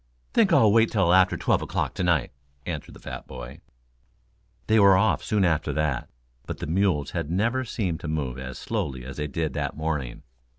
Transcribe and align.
"Think 0.33 0.51
I'll 0.51 0.71
wait 0.71 0.91
till 0.91 1.13
after 1.13 1.37
twelve 1.37 1.61
o'clock 1.61 1.93
to 1.93 2.03
night," 2.03 2.31
answered 2.65 2.95
the 2.95 2.99
fat 2.99 3.27
boy. 3.27 3.59
They 4.65 4.79
were 4.79 4.97
off 4.97 5.23
soon 5.23 5.45
after 5.45 5.71
that, 5.73 6.09
but 6.47 6.57
the 6.57 6.65
mules 6.65 7.11
had 7.11 7.29
never 7.29 7.63
seemed 7.63 7.99
to 7.99 8.07
move 8.07 8.39
as 8.39 8.57
slowly 8.57 9.05
as 9.05 9.17
they 9.17 9.27
did 9.27 9.53
that 9.53 9.77
morning. 9.77 10.23